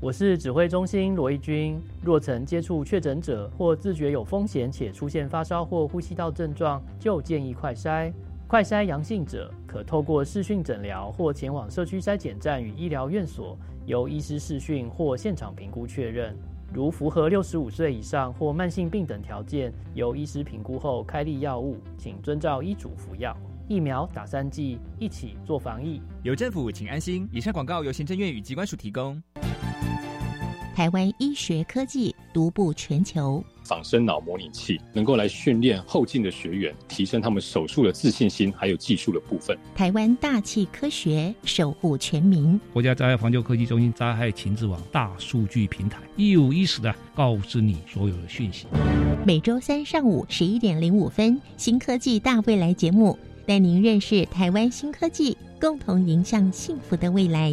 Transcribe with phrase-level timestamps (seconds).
[0.00, 1.76] 我是指挥中心罗义军。
[2.04, 8.12] 若曾接触确诊者或自觉有风险且出现发烧或呼吸道症状，就建议快筛。
[8.46, 16.32] 快筛阳性者可透过视讯诊疗或前往社区筛检站与医疗院所，由医师视讯或现场评估确认。
[16.72, 23.36] 如符合六十五岁以上或慢性病等条件，由医师评估后开立药物，请遵照医嘱服药。
[23.66, 26.00] 疫苗打三剂，一起做防疫。
[26.22, 27.28] 有政府，请安心。
[27.32, 29.20] 以上广告由行政院与机关署提供。
[30.74, 39.58] 台湾医学科技独步全球，仿生脑模拟器能够来训练后进的学员，提升他们手术的自信心，还有技术的部分。
[39.74, 48.68] 台湾大气科学守护全民，国家灾害防救科技中心灾害情报网大数据平台，一五一十的告知你所有的讯息。
[49.26, 57.52] 每周三上午十一点零五分，新科技大未来节目带您认识台湾新科技，共同迎向幸福的未来。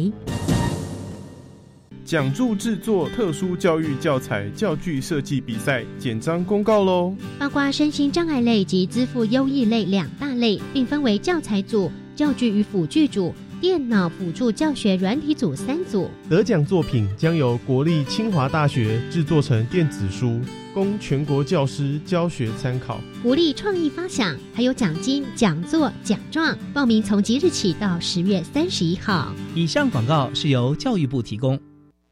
[2.06, 7.12] 奖助制作特殊教育教材教具设计比赛简章公告喽！
[7.36, 16.08] 包括身心障碍类及资赋优异类两大类，并分为教材组、教具与辅具组、电脑辅助教学软体组三组。
[16.30, 20.40] 得奖作品将由国立清华大学制作成电子书，
[20.72, 23.00] 供全国教师教学参考。
[23.20, 26.56] 鼓励创意发想，还有奖金、讲座、奖状。
[26.72, 29.34] 报名从即日起到十月三十一号。
[29.56, 31.58] 以上广告是由教育部提供。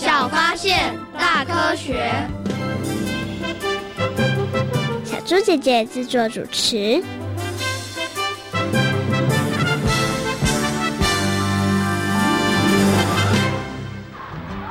[0.00, 2.10] 小发现，大科学。
[5.04, 7.04] 小猪姐姐制作主持。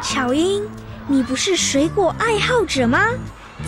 [0.02, 0.68] 巧英，
[1.08, 3.10] 你不是水果爱好者吗？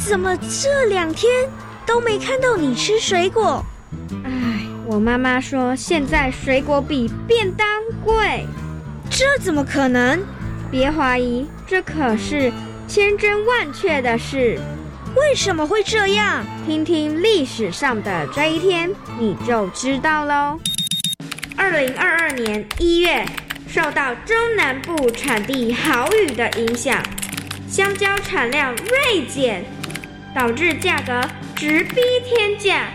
[0.03, 1.47] 怎么这两天
[1.85, 3.63] 都没看到你吃水果？
[4.23, 7.67] 唉，我妈妈说现在水果比便当
[8.03, 8.47] 贵，
[9.11, 10.19] 这怎么可能？
[10.71, 12.49] 别怀疑，这可是
[12.87, 14.57] 千真万确的事。
[15.17, 16.45] 为什么会这样？
[16.65, 18.89] 听听历史上的这一天，
[19.19, 20.57] 你就知道喽。
[21.57, 23.25] 二零二二年一月，
[23.67, 27.03] 受到中南部产地豪雨的影响，
[27.67, 29.65] 香蕉产量锐减，
[30.33, 31.21] 导致价格
[31.53, 32.87] 直逼天价。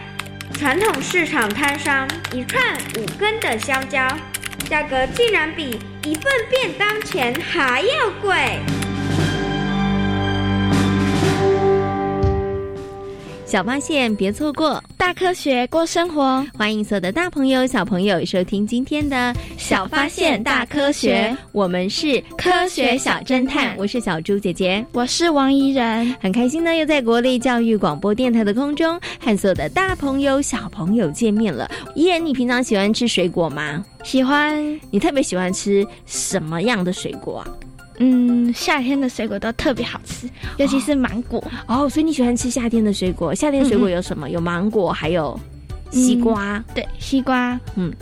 [0.54, 2.62] 传统市场摊商一串
[2.98, 4.08] 五根的香蕉，
[4.68, 5.78] 价格竟然比。
[6.06, 8.60] 一份便当钱还要贵。
[13.56, 16.44] 小发现，别错过大科学过生活。
[16.58, 21.34] 欢迎所有的大朋友、小朋友收听今天的小发现大科学。
[21.52, 26.06] 我们是科学小侦探，我是小猪姐姐，我是王怡然。
[26.20, 31.66] 很开心呢，又在国立教育广播电台的空中和所有的大朋友、小朋友见面了。
[31.94, 33.82] 怡然，你平常喜欢吃水果吗？
[34.04, 37.48] 喜欢，你特别喜欢吃什么样的水果啊？
[37.98, 41.42] 嗯，夏天的水果都特别好吃，尤其是芒果。
[41.66, 43.34] 哦，所以你喜欢吃夏天的水果？
[43.34, 44.28] 夏天水果有什么？
[44.30, 45.38] 有芒果，还有
[45.90, 46.62] 西瓜。
[46.74, 47.58] 对，西瓜。
[47.74, 47.92] 嗯。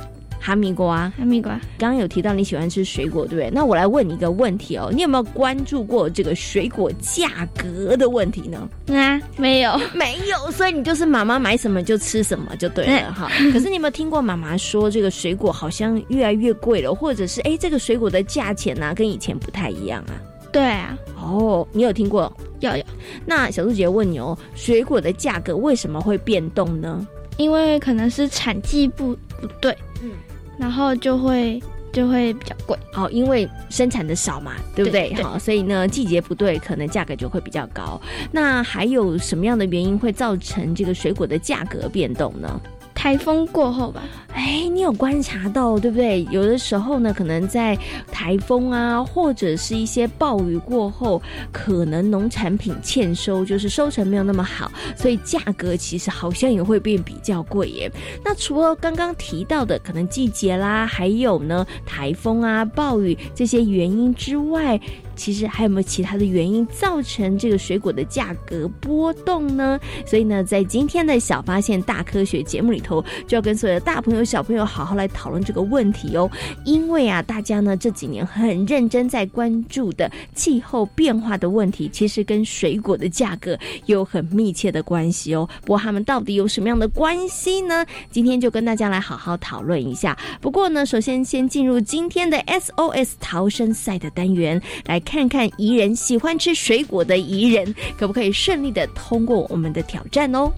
[0.45, 3.51] 哈密瓜，哈密瓜，刚刚有提到你喜欢吃水果，对不对？
[3.51, 8.69] 那我来问你一个问题哦，你有没有关注过这个水果价格的问题呢？
[8.95, 13.31] 啊，没有，没有，所以你就是妈妈买什么就吃什么就对了哈。
[13.55, 20.21] 可是你有没有听过妈妈说这个水果好像越来越贵了，或者是哎这个水果的价钱呢跟以前不太一样啊？
[20.53, 22.31] 对啊，哦，你有听过？
[22.61, 22.85] 有有。
[23.25, 27.07] 那小猪姐问你哦，水果的价格为什么会变动呢？
[27.39, 30.11] 因为可能是产季不不对，嗯。
[30.59, 31.63] 然后就会
[31.93, 35.15] 就会比较贵，好，因为生产的少嘛，对不对？
[35.23, 38.01] 好，所以呢，季节不对，可能价格就会比较高。
[38.33, 42.61] 那还有什么样的原因会造成这个水果的价格变动呢？
[43.05, 44.03] 台风过后吧。
[44.33, 46.27] 哎，你有观察到对不对？
[46.31, 47.79] 有的时候呢，可能在
[48.11, 51.21] 台风啊，或者是一些暴雨过后，
[51.53, 57.93] 可能农产品欠收，就是收成没有那么好，所以价格其实好像也会变比较贵耶。
[58.25, 64.81] 那除了刚刚提到的可能季节啦，还有呢台风啊、暴雨这些原因之外。
[65.17, 69.79] 其实还有没有其他的原因造成这个水果的价格波动呢？
[70.07, 76.31] 所以呢，在今天的小发现大科学节目里头，就要跟所有的大朋友、小朋友好好来讨论这个问题哦。
[76.65, 83.57] 因为啊，大家呢这几年很认真在关注的气候变化的问题，其实跟水果的价格
[83.87, 85.49] 有很密切的关系哦。
[85.61, 87.87] 不过他们到底有什么样的关系呢？
[88.11, 90.17] 今天就跟大家来好好讨论一下。
[90.41, 95.01] 不过呢，首先先进入今天的 SOS 逃生赛的单元来。
[95.05, 100.51] 看看宜人喜欢吃水果的宜人，可不可以顺利的通过我们的挑战哦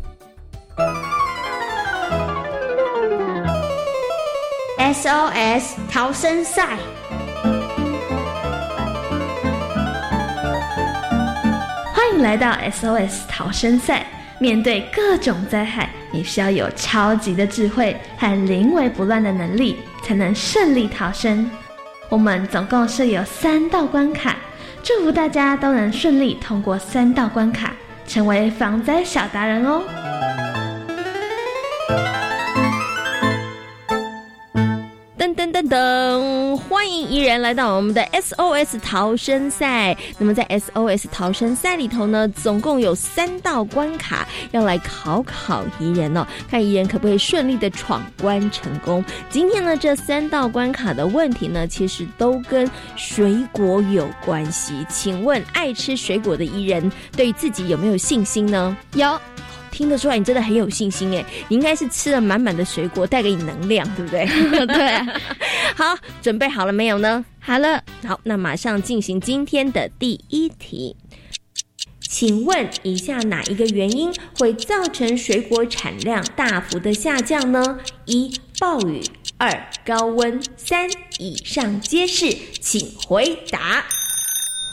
[4.78, 6.78] ？SOS 逃生赛，
[11.92, 14.06] 欢迎来到 SOS 逃生赛。
[14.38, 21.50] 面对各种灾害，你需要有超级的智慧和临危不乱的能力，才能顺利逃生。
[22.08, 24.36] 我们总共设有三道关卡，
[24.82, 27.74] 祝福大家都能顺利通过三道关卡，
[28.06, 29.82] 成为防灾小达人哦。
[35.68, 36.56] 噔！
[36.56, 39.96] 欢迎怡人来到我们的 SOS 逃生赛。
[40.18, 49.04] 那么在 SOS 逃生赛里头呢，总共有三道关卡要来考考怡人哦，看怡人可不可以顺利的闯关成功。
[49.28, 54.86] 今天呢，这三道关卡的问题呢，其实都跟水果有关系。
[54.88, 58.76] 请问爱吃水果的怡人，对自己有没有信心呢？
[58.94, 59.18] 有。
[59.76, 61.22] 听得出来，你真的很有信心哎！
[61.48, 64.24] 你应该是吃了满满的水果，带给你能量，对不对？
[64.66, 64.98] 对。
[65.74, 67.22] 好，准备好了没有呢？
[67.38, 67.84] 好了。
[68.06, 70.96] 好，那马上进行今天的第一题。
[72.00, 77.78] 请问以下哪一个原因会造成水果产量大幅的下降呢？
[78.06, 79.02] 一、暴雨；
[79.36, 80.88] 二、高温；三、
[81.18, 82.34] 以上皆是。
[82.62, 83.84] 请回答。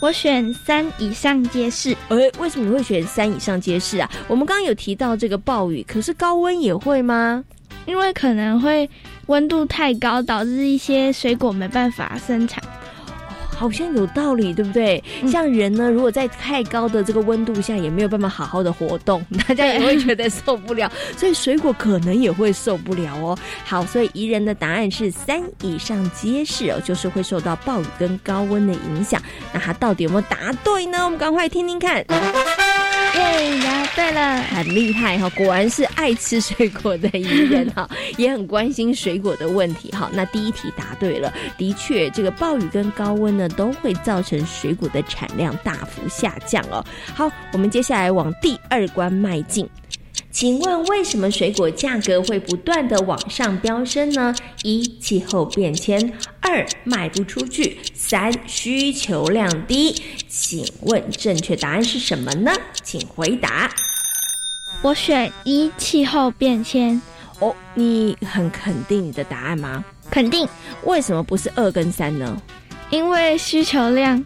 [0.04, 1.96] 我选三以上皆是。
[2.10, 4.12] 哎，为什么你会选三以上皆是啊？
[4.28, 7.42] 我们刚刚有提到这个暴雨，可是高温也会吗？
[7.86, 8.90] 因为可能会
[9.28, 12.62] 温度太高，导致一些水果没办法生产。
[13.64, 15.02] 好像有道理，对不对？
[15.26, 23.38] 像人呢，如果在太高的这个温度下，也没有办法好好的活动， 大家也会觉得受不了， 所以水果可能也会受不了哦。
[23.64, 29.22] 好，所以宜人的答案是三以上皆是哦，就是会受到暴雨跟高温的影响。
[29.54, 31.06] 那他到底有没有答对呢？
[31.06, 32.06] 我们赶快听听看。
[33.64, 35.30] 答对了，很厉害哈！
[35.30, 37.88] 果然是爱吃水果的宜人哈，
[38.18, 40.10] 也很关心水果的问题哈。
[40.14, 46.84] 那第一题答对了，的确，这个暴雨跟高温呢，都会造成水果的产量大幅下降哦。
[47.14, 49.68] 好，我们接下来往第二关迈进。
[50.32, 54.34] 请问为什么水果价格会不断的往上飙升呢？
[54.64, 56.12] 一、气候变迁；
[56.42, 59.96] 二、卖不出去；三、需求量低。
[60.28, 62.52] 请问正确答案是什么呢？
[62.84, 63.70] 请回答。
[64.82, 67.00] 我选一，气候变迁。
[67.40, 69.84] 哦，你很肯定你的答案吗？
[70.10, 70.48] 肯定。
[70.84, 72.42] 为什么不是二跟三呢？
[72.90, 74.24] 因为需求量，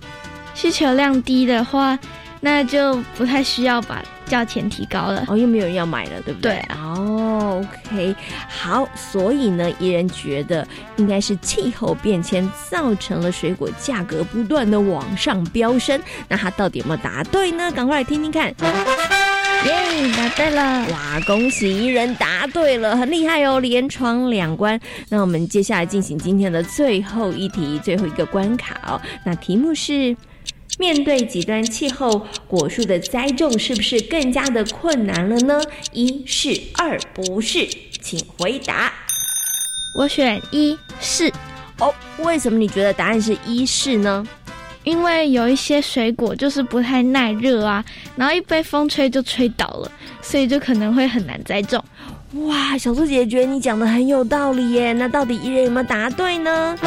[0.56, 1.98] 需求量低的话，
[2.40, 4.04] 那就不太需要把。
[4.28, 6.52] 价钱提高了哦，又没有人要买了，对不对？
[6.52, 8.14] 对哦，OK，
[8.50, 10.68] 好，所以呢，怡人觉得
[10.98, 15.98] 应该是气候变迁造成了水果价格不断的往上飙升。
[16.28, 17.72] 那他到底有没有答对呢？
[17.72, 18.48] 赶快来听听看。
[18.48, 20.86] 耶，答对了！
[20.92, 24.78] 哇，恭喜伊人答对了，很厉害哦，连闯两关。
[25.08, 29.02] 那我们接下来进行今天的最后一题，最后一个关卡哦。
[29.24, 30.14] 那题目是。
[30.78, 35.60] 面对极端气候，果树的栽种是不是更加的困难了呢？
[35.92, 37.68] 一是，二不是，
[38.02, 38.94] 请回答。
[39.98, 41.32] 我选一是。
[41.80, 44.26] 哦，为什么你觉得答案是一是呢？
[44.84, 47.84] 因为有一些水果就是不太耐热啊，
[48.16, 49.92] 然后一被风吹就吹倒了，
[50.22, 51.84] 所以就可能会很难栽种。
[52.34, 54.94] 哇，小猪姐姐觉得你讲的很有道理耶。
[54.94, 56.78] 那到底一人有没有答对呢？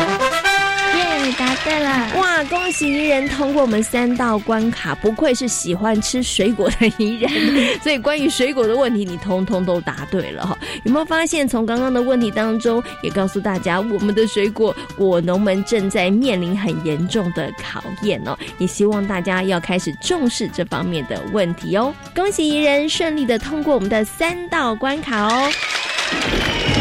[1.24, 2.12] 耶，答对了！
[2.16, 7.30] 哇，恭喜怡人通过我们三道关卡，不愧是喜欢吃水果的怡人。
[7.82, 10.56] 所以关于水果的问题，你通通都答对了哈。
[10.84, 18.36] 有没有发现，从刚刚的问题当中，也告诉大家，我们的水果果农们正在面临很严重的考验哦。
[18.58, 21.94] 也希望大家要开始重视这方面的问题哦。
[22.14, 25.50] 恭喜怡人顺利的通过我们的三道关卡哦。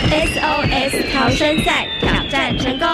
[0.10, 2.88] SOS 逃生赛挑战成功。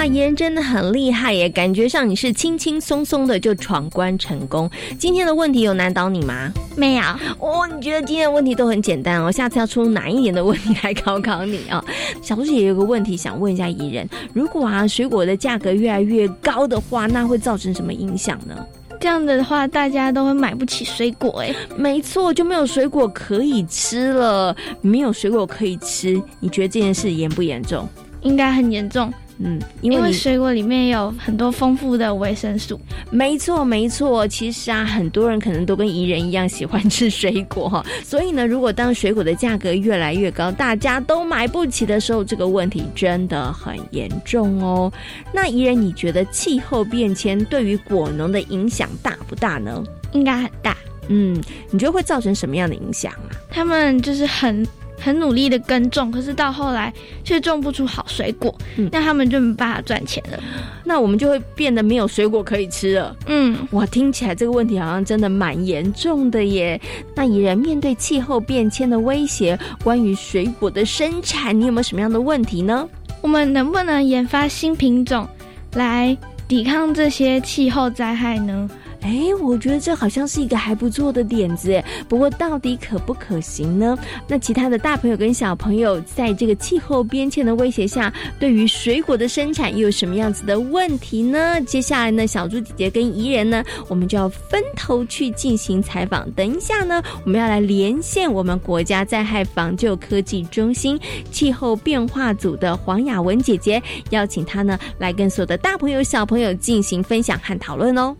[0.00, 1.46] 哇，怡人真的很厉害耶！
[1.46, 4.70] 感觉上你是轻轻松松的就闯关成功。
[4.98, 6.50] 今天的问题有难倒你吗？
[6.74, 7.02] 没有。
[7.38, 9.30] 哦，你觉得今天的问题都很简单哦？
[9.30, 11.84] 下次要出难一点的问题来考考你啊？
[12.22, 18.56] 小猪姐也有个问题想问一下怡人：如果啊水果的价格越来越高的话，那会造成什么影响呢？
[18.98, 21.54] 这样的话，大家都会买不起水果哎。
[21.76, 24.56] 没错，就没有水果可以吃了。
[24.80, 27.86] 没有水果可以吃，你觉得这件事严不严重？
[28.22, 29.12] 应该很严重。
[29.42, 32.78] 嗯，因为水果里面有很多丰富的维生素。
[33.10, 34.28] 没错，没错。
[34.28, 37.82] 其实啊，很多人可能都跟怡人一样喜欢吃水果哈。
[38.04, 44.92] 所以呢，如果当水果的价格越来越高，大家都买不起的时候，这个问题真的很严重哦。
[45.32, 49.82] 那怡人，你觉得气候变迁对于果农的影响大不大呢？
[50.12, 50.76] 应该很大。
[51.08, 53.32] 嗯，你觉得会造成什么样的影响啊？
[53.48, 54.66] 他们就是很。
[55.00, 56.92] 很努力的耕种，可是到后来
[57.24, 58.54] 却种不出好水果，
[58.92, 60.38] 那他们就没办法赚钱了。
[60.84, 63.16] 那我们就会变得没有水果可以吃了。
[63.26, 66.80] 嗯，哇，听起来这个问题好像真的蛮严重的耶。
[67.14, 72.86] 那蚁人面对气候变迁的威胁，关于水果的生产，你有没有什么样的问题呢？
[73.22, 75.26] 我们能不能研发新品种
[75.74, 76.16] 来
[76.48, 78.68] 抵抗这些气候灾害呢？
[79.02, 83.96] 哎，我觉得这好像是一个还不错的点子，不过到底可不可行呢？
[84.28, 91.60] 那其他的大朋友跟小朋友，在这个气候变迁的威胁下，对于水果的生产又有什么样子的问题呢？
[91.62, 96.30] 接下来呢，小猪姐姐跟怡人呢，我们就要分头去进行采访。
[96.32, 108.14] 等一下呢，我们要来连线我们国家灾害防救科技中心气候变化组的黄雅文姐姐，邀请她呢来跟所有的大朋友小朋友进行分享和讨论哦。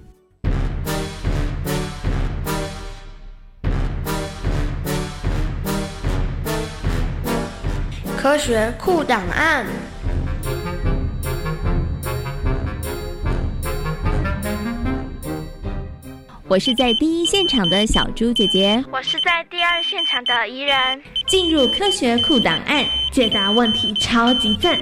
[8.20, 9.64] 科学库档案。
[16.46, 21.02] 我是在第一现场的小猪姐姐，我是在第二现场的怡人。
[21.28, 24.78] 进入科学库档案，解答问题超级赞。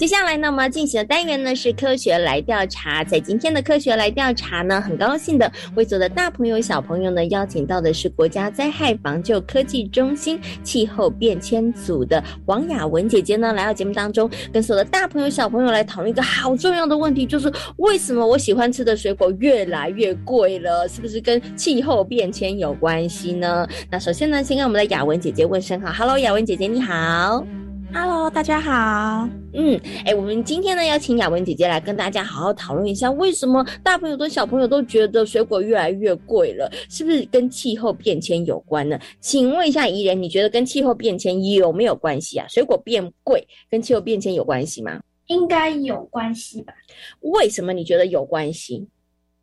[0.00, 3.04] 接下来呢，我们要进行的单元呢是科学来调查。
[3.04, 20.88] 在今天的科学来调查呢，很高兴的为所有的大朋友小朋友呢邀请到的是国家灾害防救科技中心气候变迁组的王雅文姐姐呢来到节目当中，跟所有的大朋友小朋友来讨论一个好重要的问题，就是为什么我喜欢吃的水果越来越贵了？
[20.88, 23.68] 是不是跟气候变迁有关系呢？
[23.90, 27.44] 那首先呢，先跟我们的雅文姐姐问声好，Hello，雅文姐姐你好。
[27.92, 29.28] Hello，大家好。
[29.52, 36.70] 嗯，哎，我们今天呢要请雅文姐姐来跟大家好好讨论一下，为什么大朋友跟小朋友都觉得水果越来越贵了？
[36.88, 38.98] 是不是跟气候变迁有关呢？
[39.18, 42.46] 请问一下怡人，你觉得跟气候变迁有没有关系啊？
[42.48, 45.00] 水果变贵跟气候变迁有关系吗？
[45.26, 46.72] 应该有关系吧？
[47.20, 48.86] 为什么你觉得有关系？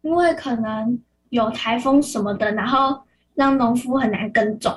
[0.03, 0.97] 因为可能
[1.29, 2.97] 有台风什么的，然后
[3.35, 4.73] 让农夫很难耕种。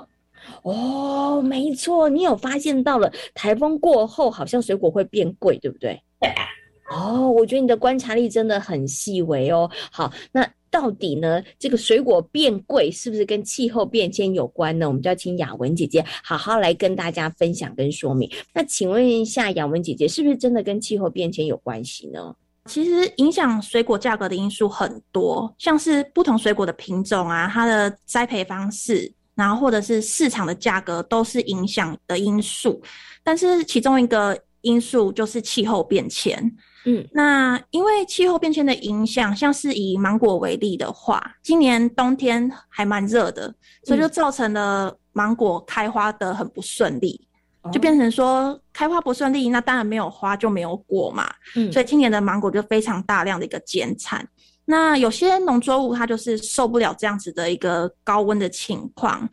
[0.62, 6.00] 哦，没错，你有发现到了台风过后，好像水果会变贵，对不对？
[6.20, 6.44] 对啊。
[6.90, 9.70] 哦，我觉得你的观察力真的很细微哦。
[9.92, 14.88] 好，那到底呢，这个水果变贵是不是跟气候变迁有关呢？
[14.88, 18.28] 我们就要请雅文姐姐好好来跟大家分享跟说明。
[18.52, 22.34] 那请问一下，雅文姐姐是不是真的跟气候变迁有关系呢？
[22.66, 29.12] 其实影响水果价格的因素很多，像是不同水果的品种啊，它的栽培方式。
[29.40, 32.80] 然后或者是市场的价格都是影响的因素，
[33.24, 36.38] 但是其中一个因素就是气候变迁。
[36.84, 43.54] 嗯，那因为气候变迁的影响，像是以芒果为例的话，今年冬天还蛮热的，
[43.84, 47.26] 所以就造成了芒果开花的很不顺利，
[47.72, 51.30] 就变成说开花不顺利，那当然没有花就没有果嘛。
[51.56, 54.26] 嗯，所以今年的芒果就非常大量的一个减产。
[54.70, 59.28] 那有些农作物它就是受不了这样子的一个高温的情况，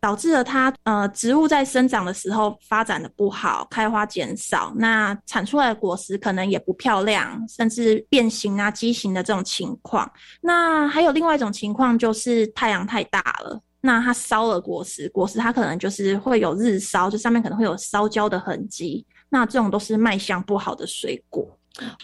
[0.00, 10.10] 导致了它呃植物在生长的时候发展的不好，开花减少，那产出来的果实可能也不漂亮，甚至变形啊、畸形的这种情况。
[10.40, 21.56] 那还有另外一种情况就是太阳太大了，那它烧了果实，果实它可能就是会有日烧，就上面可能会有烧焦的痕迹，那这种都是卖相不好的水果。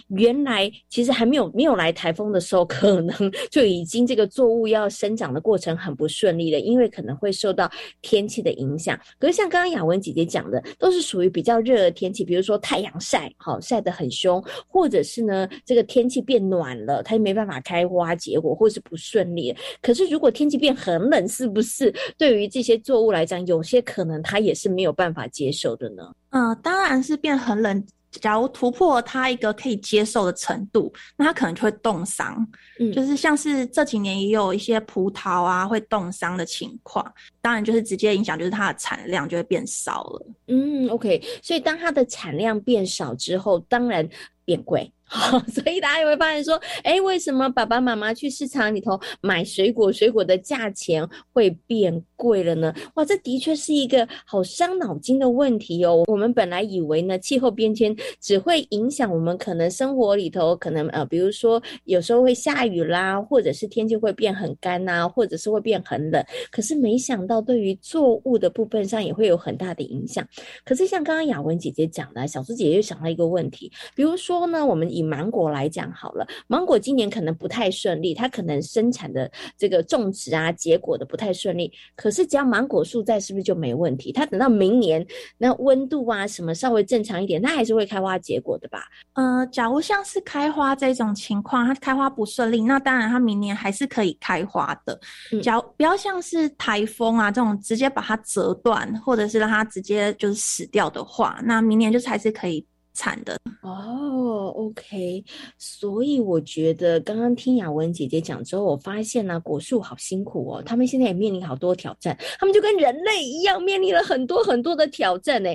[0.09, 3.15] 原来其实还没有没有来台风的时候，可能
[3.51, 7.71] 就已经这个作物要生长的过程很不顺利了，因为可能会受到
[8.01, 8.99] 天气的影响。
[9.19, 19.55] 可是像刚刚雅文姐姐讲的，都是属于比较热的天气，比如说太阳晒，好晒得很凶，或者是呢这个天气变暖了，它没办法开花结果，或是不顺利。
[19.83, 26.15] 可是如果天气变很冷，是不是 对于这些作物来讲，有些可能它也是没有办法接受的呢？
[26.31, 27.85] 嗯，当然是变很冷。
[28.21, 32.47] 假如突破它一个可以接受的程度，那它可能就会冻伤。
[32.79, 37.05] 嗯，就是像是这几年也有一些葡萄啊会冻伤的情况，
[37.41, 40.27] 当然就是直接影响就是它的产量就会变少了。
[40.49, 44.09] 嗯，OK，所以当它的产量变少之后，当然
[44.45, 44.93] 变贵。
[45.09, 52.75] 好， 所以大家也会发现说，哎，为什么爸爸妈妈去市场里头买水果，水果的价钱会变贵了呢？
[52.95, 56.03] 哇，这的确是一个好伤脑筋的问题哦。
[56.09, 66.25] 我们本来以为呢，气候变迁只会影响我们可能生活里头，可能呃，比如说有时候会下雨啦，或者是天气会变很干呐，或者是会变很冷。
[66.51, 70.27] 可是没想到，对于作物的部分上也会有很大的影响。
[70.65, 74.96] 可是像刚刚雅文姐姐讲的，小猪姐姐又想到一个问题，比如说呢，我们。
[74.97, 81.71] 以芒果来讲好了，芒果今年可能不太顺利，它可能生产的这个种植啊，结果的不太顺利。
[81.95, 84.11] 可是只要芒果树在，是不是就没问题？
[84.11, 88.85] 它等到明年那温度啊什么稍微正常一点，它还是会开花结果的吧？
[89.13, 94.99] 呃，假如像是开花这种情况，它开花不顺利，那当然它明年还是可以开花的。
[95.43, 102.65] 假如不要像是台风啊这种直接把它折断，或者是让它直接就是死掉的话，那明年就是还是可以。
[102.97, 105.23] 产的哦，OK，
[105.59, 115.51] 所以我觉得刚刚听雅文姐姐讲之后，我发现呢，果树好辛苦哦，他们现在也面临好多挑战，他们就跟人类一样面临了很多很多的挑战呢。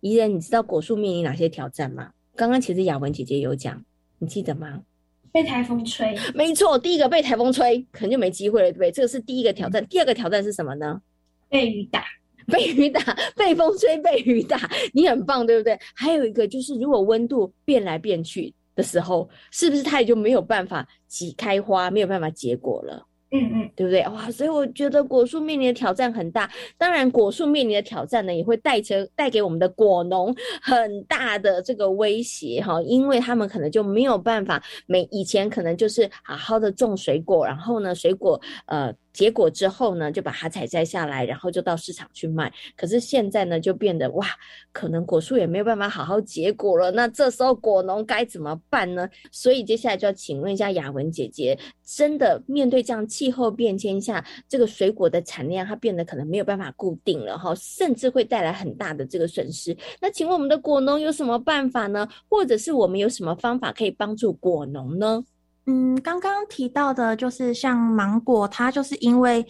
[0.00, 2.10] 怡人，你知道果树面临哪些挑战吗？
[2.34, 3.84] 刚刚其实雅文姐姐有讲，
[4.18, 4.82] 你记得吗？
[5.32, 8.90] 被台风吹，没错，第一个被台风吹，可能就没机会了，对不对？
[8.90, 9.86] 这个是第一个挑战。
[9.86, 11.00] 第二个挑战是什么呢？
[11.48, 12.04] 被雨打。
[12.52, 13.00] 被雨打，
[13.36, 14.58] 被风吹，被雨打，
[14.94, 15.78] 你很棒，对不对？
[15.94, 23.06] 还有一个就是，如果温度变来变去的时候，是不是它也就没有办法挤开花，没有办法结果了？
[23.32, 24.02] 嗯嗯，对不对？
[24.06, 26.48] 哇，所以我觉得果树面临的挑战很大。
[26.78, 38.94] 当然，果树面临的挑战呢，也会带成带给我们的果农很大的这个威胁哈，因为他们可能就没有办法，每以前可能就是好好的种水果，然后呢，水果呃。
[39.16, 42.52] 结果之后呢，就把它采摘下来，然后就到市场去卖。
[42.76, 44.26] 可是现在呢，就变得哇，
[44.72, 46.90] 可能果树也没有办法好好结果了。
[46.90, 49.08] 那这时候果农该怎么办呢？
[49.32, 59.74] 所以接下来就要请问一下雅文姐姐，真的面对这样气候变迁下，这个水果的产量它变得可能没有办法固定了哈，甚至会带来很大的这个损失。
[59.98, 62.06] 那请问我们的果农有什么办法呢？
[62.28, 65.24] 或者是我们有什么方法可以帮助果农呢？
[65.66, 69.44] 嗯，刚刚提到的就是像芒果，它就是因为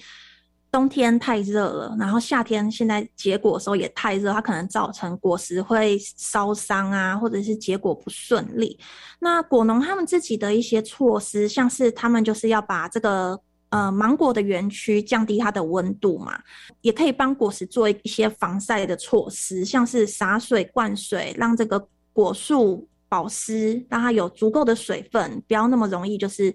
[0.71, 8.79] 冬天太热了，然后夏天现在结果的时候也太热，它可能造成果实会烧伤啊，或者是结果不顺利。
[9.21, 16.39] 那果农他们自己的一些措施，像是他们就是要把这个呃芒果的园区降低它的温度嘛，
[16.81, 22.89] 也可以帮果实做一些防晒的措施，像是洒水、灌水，让这个果树。
[23.09, 26.55] 保湿，让它有足够的水分，不要那么容易就是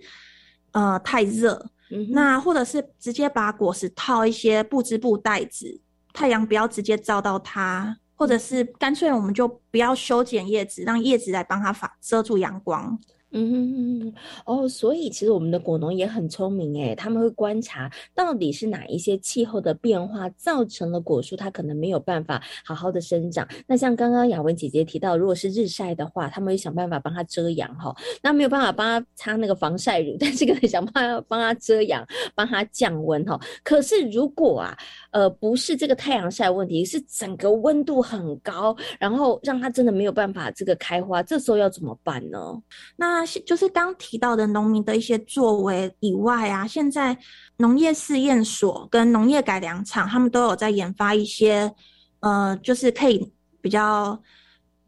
[0.71, 1.71] 呃太热。
[2.11, 5.81] 那或者是直接把果实套一些布织布袋子，
[6.13, 12.97] 太阳不要直接照到它，或者是干脆我们就不要修剪叶子，让叶子来帮它反遮住阳光。
[13.33, 14.13] 嗯
[14.45, 23.47] 哦，所以其实我们的果农也很聪明诶，他们会观察到底是哪一些气候的变化造成了果树它可能没有办法好好的生长。
[23.65, 27.95] 那像刚刚雅文姐姐提到，如果是日晒的话，他们会想办法帮它遮阳哈。
[28.21, 33.39] 那没有办法帮它擦那个防晒乳，但是可能想办法帮它遮阳，帮它降温哈。
[33.63, 34.77] 可是如果啊，
[35.11, 42.61] 呃，不是这个太阳晒问题，是整个温度很高，然后让它真的没有办法这个开花，这时候要怎么办呢？
[42.97, 47.17] 那就是刚提到的农民的一些作为以外啊，现在
[47.57, 51.73] 农业试验所跟农业改良场，他们都有在研发一些，
[52.19, 53.31] 呃，就是可以
[53.61, 54.21] 比较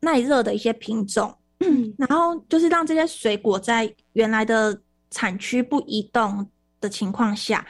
[0.01, 1.33] 耐热的一些品种，
[1.97, 6.49] 然后就是让这些水果在原来的产区不移动
[6.81, 7.65] 的情况下。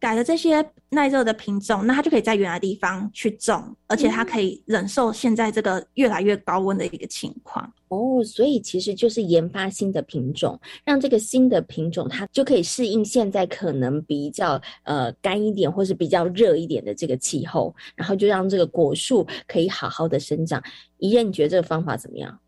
[0.00, 7.70] 改了这些耐热的品种，那它就可以在原来地方去种，而且它可以忍受现在这个越来越高温的一个情况。
[7.88, 20.62] 哦，所以其实就是研发新的品种，让这个新的品种它就可以适应现在可能比较呃干一点或是比较热一点的这个气候，然后就让这个果树可以好好的生长。
[20.96, 22.38] 怡燕，你觉得这个方法怎么样？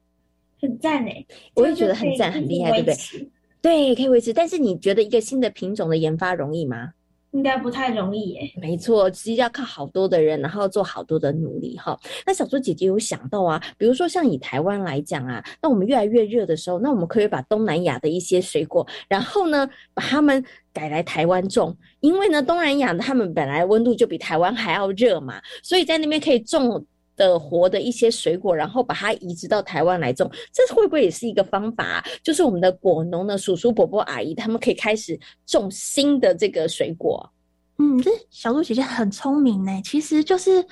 [0.59, 3.29] 很赞哎，我也觉得很赞，很厉害，对不对？
[3.61, 4.33] 对，可以维持。
[4.33, 6.93] 但是你觉得一个新的品种的研发容易吗？
[7.33, 8.53] 应该不太容易耶。
[8.61, 11.99] 没错，其实要靠好多的人，然后做好多的努力哈。
[12.27, 26.87] 那小猪姐姐有想到啊，比如说像以台湾来讲啊，那我们越来越热的时候，那我们可以把东南亚的一些水果，然后呢，把它们改来台湾种，因为呢，东南亚他们本来温度就比台湾还要热嘛，所以在那边可以种。
[27.23, 32.05] 的活的一些水果，然后把它移植到台湾来种，这会不会也是一个方法？
[32.23, 37.33] 就是我们的果农的，叔叔伯伯阿姨他们可以开始种新的这个水果。
[37.79, 39.81] 嗯，这小鹿姐姐很聪明呢。
[39.85, 40.65] 其实就是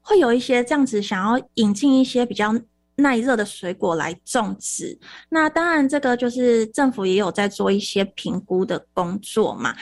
[0.00, 2.54] 会有一些这样子想要引进一些比较
[2.96, 4.98] 耐热的水果来种植。
[5.28, 9.76] 那当然，这个就是政府也有在做一些评估的工作嘛。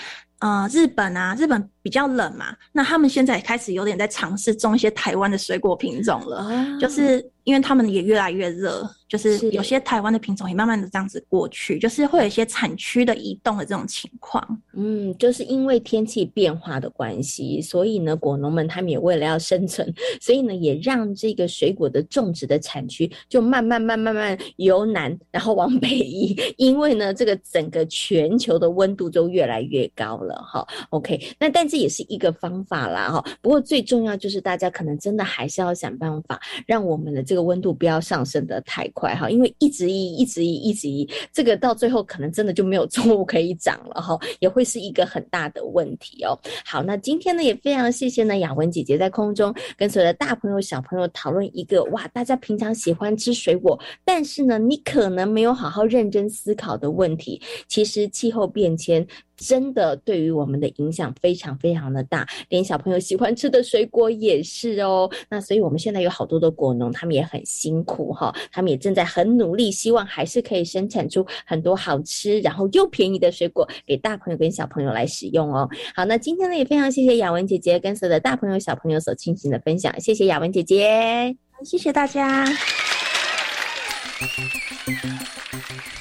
[0.44, 6.46] 呃，日本啊，日本比较冷嘛，那他们现在也开始有点在尝试种一些台湾的水果品种了，
[6.78, 8.88] 就是因为他们也越来越热。
[9.06, 14.42] 就是有些台湾的品种也慢慢的这样子过去，就是会有一些产区的移动的这种情况。
[14.72, 30.66] 嗯，就是因为天气变化的关系，所以呢，果农们他们也为了要生存，所以呢，也让这个水果的种植的产区就慢慢慢慢慢由南然后往北移，因为呢，这个整个全球的温度就越来越高了哈。
[30.90, 33.24] OK，那但这也是一个方法啦哈。
[33.40, 39.12] 不过最重要就是大家可能真的还是要想办法，让我们的这这个温度不要上升的太快。
[39.16, 46.38] 哈，因为一直移，一直移，一直移，这个到最后可能真的就没有作物可以长了哈，也会是一个很大的问题哦。
[46.64, 59.04] 好，那今天呢也非常谢谢呢雅文姐姐在空中跟所有的大朋友小朋友讨论一个哇，大家平常喜欢吃水果，但是呢你可能没有好好认真思考的问题，其实气候变迁。
[59.36, 65.10] 真的对于我们的影响非常非常的大，连小朋友喜欢吃的水果也是哦。
[65.28, 75.68] 那所以我们现在有好多的果农，他们也很辛苦哈，他们也正在很努力，希望还是可以生产出很多好吃然后又便宜的水果给大朋友跟小朋友来使用哦。
[75.94, 82.46] 好，那今天呢也非常谢谢雅文姐姐跟所有的大朋友小朋友所进行的分享，谢谢雅文姐姐，谢谢大家。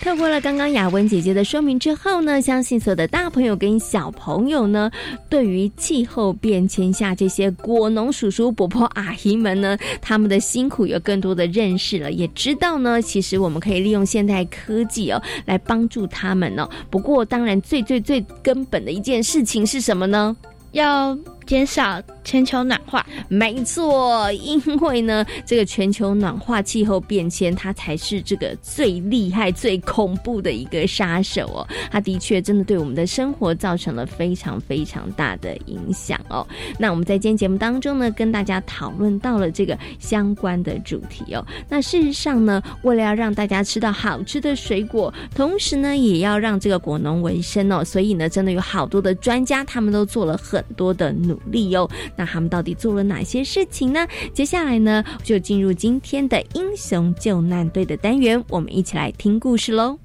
[0.02, 4.92] 透过了刚刚雅文姐姐的说明之后呢，相信所有的大朋友跟小朋友呢，
[5.30, 16.70] 对于气候变迁下这些果农叔叔伯伯阿姨们呢，他们的辛苦有更多的认识了，也知道呢，其实我们可以利用现代科技哦，来帮助他们哦。
[16.90, 20.36] 不过，当然最最最根本的一件事情是什么呢？
[20.74, 31.68] 要减少全球暖化，没错，因为呢，这个全球暖化、气候变迁，它才是这个最厉害、最恐怖的一个杀手哦。
[31.92, 36.48] 它的确真的对我们的生活造成了非常非常大的影响哦。
[36.80, 41.46] 那我们在今天节目当中呢，跟大家讨论到了这个相关的主题哦。
[41.70, 50.64] 那事实上呢，为了要让大家吃到好吃的水果，同时呢，也要让这个果农为生哦，所以呢，真的有好多的专家，他们都做了很。
[50.76, 54.08] 多的努努力哟，那他们到底做了哪些事情呢？
[54.34, 59.98] 接下来呢，就进入今天的英雄救难队的单元，我们一起来听故事喽。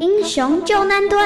[0.00, 1.18] 英雄救难队，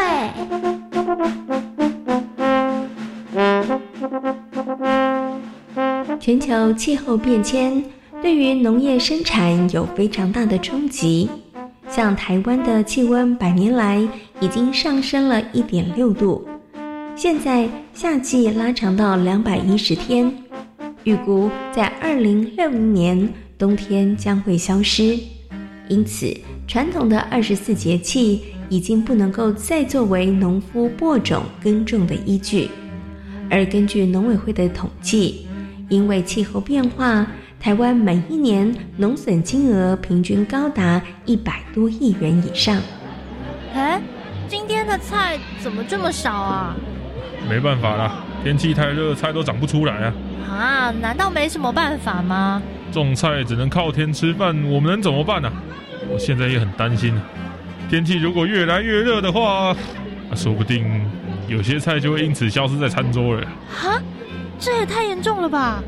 [6.19, 7.85] 全球气候变迁
[8.23, 11.29] 对于农业生产有非常大的冲击。
[11.91, 14.07] 像台湾的气温百年来
[14.41, 16.47] 已经上升了一点六度，
[17.15, 20.33] 现在夏季拉长到两百一十天，
[21.05, 25.17] 预估在二零六零年冬天将会消失，
[25.89, 26.35] 因此
[26.67, 32.69] 传统的二十四节气已经不能够再作为农夫播种耕种的依据，
[33.49, 35.47] 而根据农委会的统计，
[35.89, 37.27] 因为气候变化。
[37.65, 42.77] 台湾每一年农损金额平均高达一百多亿元以上。
[43.73, 43.99] 哎，
[44.47, 46.77] 今天的菜怎么这么少啊？
[47.49, 50.13] 没办法啦，天气太热，菜都长不出来啊。
[50.47, 52.61] 啊，难道没什么办法吗？
[52.93, 55.51] 种菜只能靠天吃饭，我们能怎么办呢？
[56.11, 57.19] 我现在也很担心，
[57.89, 59.75] 天气如果越来越热的话，
[60.35, 60.85] 说不定
[61.49, 63.47] 有些菜就会因此消失在餐桌了。
[63.71, 63.99] 哈，
[64.59, 65.83] 这也太严重了吧！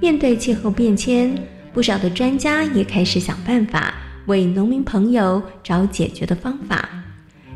[0.00, 1.36] 面对气候变迁，
[1.74, 3.94] 不少的专家也开始想办法
[4.26, 6.88] 为农民朋友找解决的方法。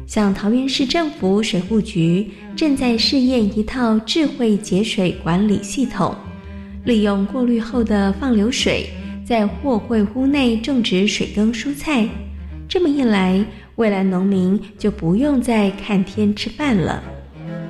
[0.06, 6.14] 像桃园市政府水务局正在试验一套智慧节水管理系统，
[6.84, 8.86] 利用过滤后的放流水，
[9.24, 12.06] 在货柜屋内种植水耕蔬菜。
[12.68, 13.42] 这么一来，
[13.76, 17.02] 未来农民就不用再看天吃饭了。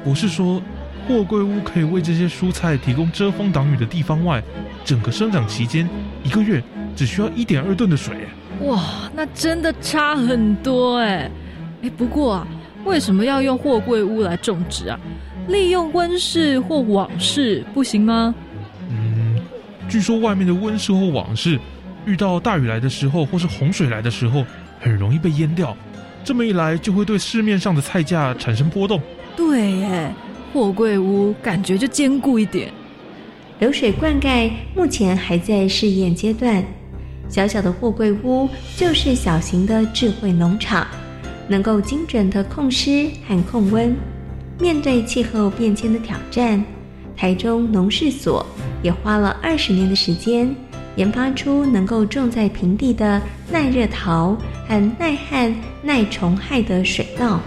[0.02, 0.60] 不是说
[1.06, 4.42] 货柜屋可以为这些蔬菜提供遮风挡雨的地方外，
[4.84, 5.88] 整个生长期间
[6.22, 6.62] 一个月
[6.96, 8.14] 只需要一点二吨的水。
[8.60, 11.30] 哇，那真的差很多哎！
[11.82, 12.46] 哎，不过啊，
[12.84, 14.98] 为什么要用货柜屋来种植啊？
[15.48, 18.34] 利用温室或网室不行吗？
[18.88, 19.38] 嗯，
[19.88, 21.58] 据说外面的温室或网室
[22.06, 24.46] 遇到大雨来的时候，或是洪水来的时候，
[24.80, 25.76] 很容易被淹掉。
[26.24, 28.98] 这么一来，就会对市面上的菜价产生波动。
[29.36, 30.14] 对耶，
[30.54, 32.72] 货柜屋感觉就坚固一点。
[33.58, 36.64] 流水灌溉目前还在试验阶段。
[37.28, 40.86] 小小的货柜屋就是小型的智慧农场，
[41.48, 43.96] 能够精准的控湿和控温。
[44.60, 46.64] 面对气候变迁的挑战，
[47.16, 48.46] 台中农事所
[48.80, 50.54] 也花了二十年的时间，
[50.94, 54.36] 研发出能够种在平地的耐热陶
[54.68, 57.40] 和耐旱、耐虫害的水稻。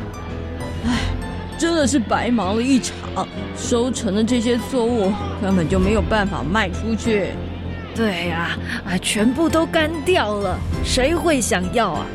[1.57, 7.29] 真的是白忙了一场，收成的这些作物根本就没有办法卖出去。
[7.95, 12.05] 对呀，啊，全部都干掉了，谁会想要啊？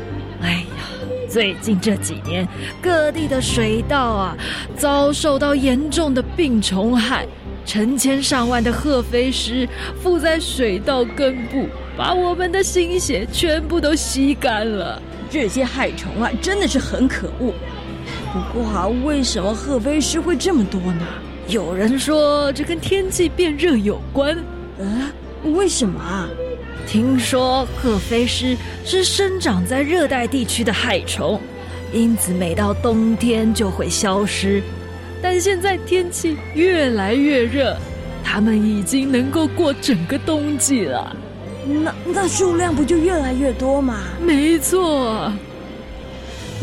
[0.41, 0.83] 哎呀，
[1.29, 2.47] 最近这几年
[2.81, 4.37] 各地的水稻啊，
[4.77, 7.27] 遭受到严重的病虫害，
[7.65, 9.67] 成千上万的褐飞虱
[10.01, 15.01] 附在水稻根部，把我们的心血全部都吸干了。
[15.29, 17.53] 这些害虫啊，真的是很可恶。
[18.33, 21.05] 不过啊，为什么褐飞虱会这么多呢？
[21.47, 24.35] 有人说这跟天气变热有关。
[24.79, 25.53] 嗯？
[25.53, 26.27] 为什么啊？
[26.87, 31.39] 听说褐飞虱是生长在热带地区的害虫，
[31.93, 34.63] 因此每到冬天就会消失。
[35.21, 37.77] 但现在天气越来越热，
[38.23, 41.15] 它们已经能够过整个冬季了。
[41.65, 43.99] 那那数量不就越来越多吗？
[44.19, 45.31] 没错。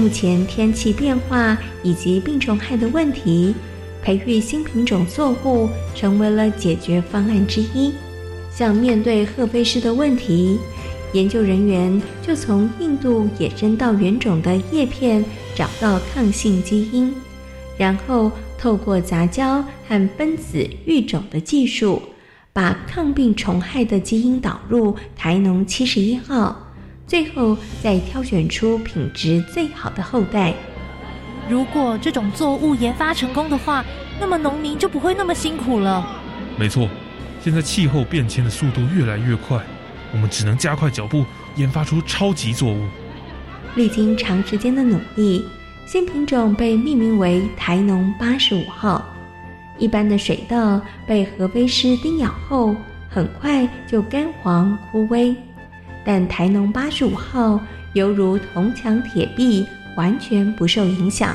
[0.01, 3.55] 目前天气变化以及病虫害的问题，
[4.03, 7.93] 培育新品种作物成为了解决方案之一。
[8.51, 10.59] 像面对褐飞虱的问题，
[11.13, 15.23] 研究人员就从印度野生稻原种的叶片
[15.55, 17.13] 找到抗性基因，
[17.77, 22.01] 然后透过杂交和分子育种的技术，
[22.55, 26.70] 把抗病虫害的基因导入台农七十一号，
[27.11, 30.55] 最后再挑选出品质最好的后代。
[31.49, 33.85] 如果这种作物研发成功的话，
[34.21, 36.07] 那么农民就不会那么辛苦了。
[36.57, 36.89] 没错。
[37.43, 39.59] 现在气候变迁的速度越来越快，
[40.13, 41.25] 我们只能加快脚步，
[41.57, 42.87] 研发出超级作物。
[43.75, 45.45] 历经长时间的努力，
[45.87, 49.05] 新品种被命名为台农八十五号。
[49.79, 52.77] 一般的水稻被合飞虱叮咬后，
[53.09, 55.35] 很快就干黄枯萎，
[56.05, 57.61] 但台农八十五号
[57.95, 61.35] 犹如铜墙铁壁，完全不受影响。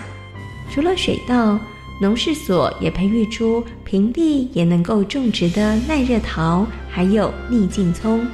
[0.72, 1.60] 除了水稻。
[2.02, 8.28] 农事所也培育出平地也能够种植的耐热桃，还有逆境葱。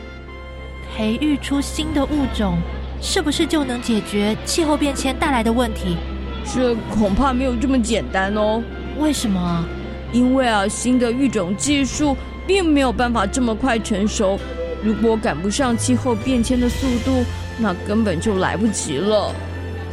[0.92, 2.58] 培育出新的物种，
[3.00, 5.96] 是不是就能解决气候变迁带来的问题？
[6.44, 8.64] 这恐怕没有这么简单哦。
[8.98, 9.64] 为什么？
[10.12, 12.18] 因为啊，新的育种技术
[12.48, 14.40] 并没有办法这么快成熟。
[14.84, 17.24] 如果赶不上气候变迁的速度，
[17.58, 19.34] 那根本就来不及了。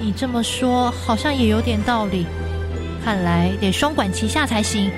[0.01, 2.25] 你这么说，好像也有点道理。
[3.05, 4.91] 看来得双管齐下才行。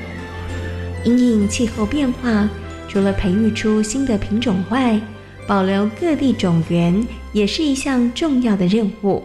[1.04, 2.48] 因应气候变化，
[2.88, 5.00] 除了培育出新的品种外，
[5.46, 9.22] 保留各地种源也是一项重要的任务。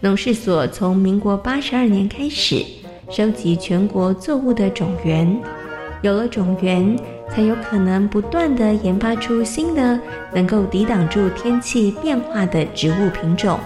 [0.00, 2.64] 农事所从民国八十二年开始
[3.10, 5.40] 收集全国作物的种源，
[6.02, 6.96] 有了种源，
[7.30, 9.98] 才有可能不断的研发出新的
[10.32, 13.58] 能够抵挡住天气变化的植物品种。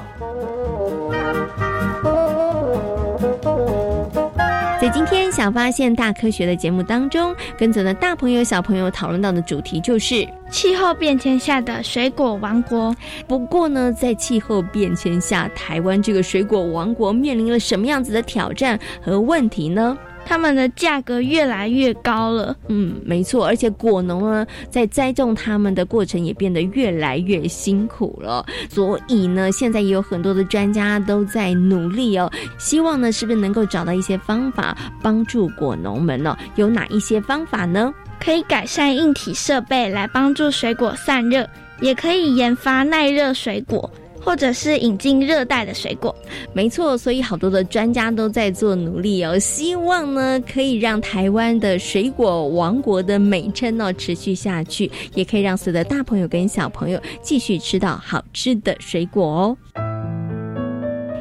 [4.80, 12.96] 在今天小发现大科学的节目当中，跟着的大朋友小朋友讨论到的主题就是气候变迁下的水果王国。
[13.28, 19.96] 不过呢，在气候变迁下，台湾这个水果王国面临了什么样子的挑战和问题呢？
[20.30, 22.56] 它们的价格越来越高了。
[22.68, 28.46] 嗯，没错，而且果农呢，在栽种它们的过程也变得越来越辛苦了。
[28.68, 36.38] 所以呢，现在也有很多的专家都在努力哦，希望呢，是不是能够找到一些方法帮助果农们呢？
[36.54, 37.92] 有哪一些方法呢？
[38.20, 41.44] 可以改善硬体设备来帮助水果散热，
[41.80, 43.90] 也可以研发耐热水果。
[44.20, 46.14] 或者是引进热带的水果，
[46.52, 59.89] 没错，所以好多的专家都在做努力哦，希望呢可以让台湾的水果王国的美称呢持续下去，也可以让所有的大朋友跟小朋友继续吃到好吃的水果哦。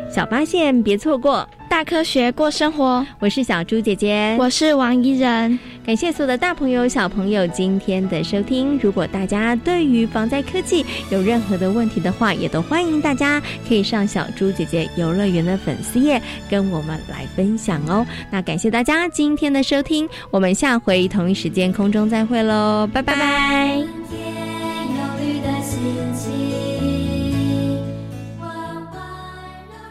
[0.09, 5.57] 小八线别错过，大科学过生活，我是小猪姐姐，我是王怡人。
[5.85, 16.19] 感谢所有的大朋友小朋友今天的收听，如果大家对于防灾科技有任何的问题的话，也都欢迎大家可以上小猪姐姐游乐园的粉丝页
[16.49, 18.05] 跟我们来分享哦。
[18.31, 23.83] 那感谢大家今天的收听，我们下回同一时间空中再会喽，拜拜拜。